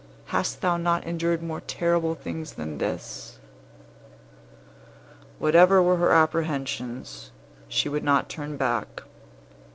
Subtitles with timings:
[0.33, 3.37] Hast thou not endured more terrible things than this?"
[5.37, 7.29] Whatever were her apprehensions,
[7.67, 9.03] she would not turn back.